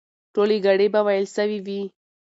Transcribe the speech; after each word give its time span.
ټولې 0.33 0.57
ګړې 0.65 0.87
به 0.93 1.01
وېل 1.07 1.25
سوې 1.35 1.59
وي. 1.65 1.81